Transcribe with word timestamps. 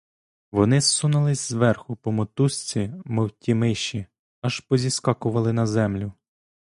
Вони 0.51 0.81
зсунулися 0.81 1.53
зверху 1.53 1.95
по 1.95 2.11
мотузці, 2.11 2.93
мов 3.05 3.31
ті 3.31 3.53
миші, 3.55 4.05
аж 4.41 4.59
позіскакували 4.59 5.53
на 5.53 5.67
землю. 5.67 6.13